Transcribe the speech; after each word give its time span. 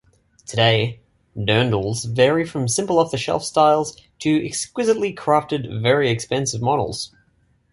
Today, 0.47 0.99
dirndls 1.37 2.05
vary 2.05 2.43
from 2.43 2.67
simple 2.67 2.97
off-the-shelf 2.97 3.43
styles 3.45 3.95
to 4.17 4.43
exquisitely 4.43 5.13
crafted, 5.13 5.79
very 5.79 6.09
expensive 6.09 6.59
models. 6.59 7.13